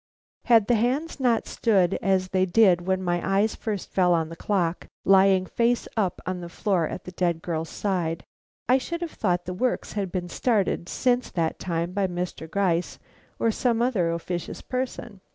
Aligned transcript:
Had 0.45 0.65
the 0.65 0.73
hands 0.73 1.19
not 1.19 1.45
stood 1.45 1.93
as 2.01 2.29
they 2.29 2.47
did 2.47 2.87
when 2.87 3.03
my 3.03 3.21
eyes 3.23 3.53
first 3.55 3.91
fell 3.91 4.15
on 4.15 4.29
the 4.29 4.35
clock 4.35 4.87
lying 5.05 5.45
face 5.45 5.87
up 5.95 6.19
on 6.25 6.41
the 6.41 6.49
floor 6.49 6.87
at 6.87 7.03
the 7.03 7.11
dead 7.11 7.39
girl's 7.43 7.69
side, 7.69 8.23
I 8.67 8.79
should 8.79 9.01
have 9.01 9.11
thought 9.11 9.45
the 9.45 9.53
works 9.53 9.93
had 9.93 10.11
been 10.11 10.27
started 10.27 10.89
since 10.89 11.29
that 11.29 11.59
time 11.59 11.91
by 11.91 12.07
Mr. 12.07 12.49
Gryce 12.49 12.97
or 13.37 13.51
some 13.51 13.79
other 13.79 14.09
officious 14.11 14.63
person. 14.63 15.21